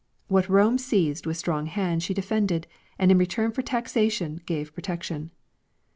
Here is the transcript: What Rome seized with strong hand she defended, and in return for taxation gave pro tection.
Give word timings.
What 0.29 0.49
Rome 0.49 0.79
seized 0.79 1.27
with 1.27 1.37
strong 1.37 1.67
hand 1.67 2.01
she 2.01 2.15
defended, 2.15 2.65
and 2.97 3.11
in 3.11 3.19
return 3.19 3.51
for 3.51 3.61
taxation 3.61 4.41
gave 4.47 4.73
pro 4.73 4.81
tection. 4.81 5.29